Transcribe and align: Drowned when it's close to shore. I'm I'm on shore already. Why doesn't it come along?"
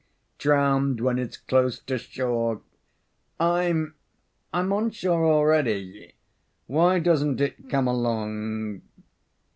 Drowned 0.39 0.99
when 0.99 1.19
it's 1.19 1.37
close 1.37 1.77
to 1.81 1.99
shore. 1.99 2.61
I'm 3.39 3.93
I'm 4.51 4.73
on 4.73 4.89
shore 4.89 5.27
already. 5.31 6.15
Why 6.65 6.97
doesn't 6.97 7.39
it 7.39 7.69
come 7.69 7.85
along?" 7.87 8.81